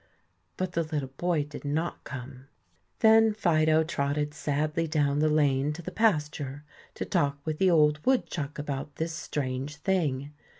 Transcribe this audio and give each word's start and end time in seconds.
But 0.57 0.71
the 0.71 0.81
little 0.81 1.09
boy 1.15 1.43
did 1.43 1.63
not 1.63 2.03
come. 2.05 2.47
Then 3.01 3.35
Fido 3.35 3.83
trotted 3.83 4.33
sadly 4.33 4.87
down 4.87 5.19
the 5.19 5.29
lane 5.29 5.73
to 5.73 5.83
the 5.83 5.91
pasture 5.91 6.63
to 6.95 7.05
talk 7.05 7.37
with 7.45 7.59
the 7.59 7.69
old 7.69 8.03
woodchuck 8.03 8.57
about 8.57 8.95
this 8.95 9.13
strange 9.13 9.75
thing. 9.75 10.31